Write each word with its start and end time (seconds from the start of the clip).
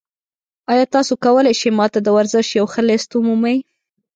ایا 0.71 0.85
تاسو 0.95 1.13
کولی 1.23 1.53
شئ 1.59 1.71
ما 1.77 1.85
ته 1.93 1.99
د 2.03 2.07
ورزش 2.17 2.47
یو 2.59 2.65
ښه 2.73 2.81
لیست 2.89 3.09
ومومئ؟ 3.13 3.57